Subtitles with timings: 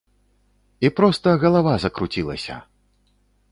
[0.87, 2.55] І проста галава закруцілася!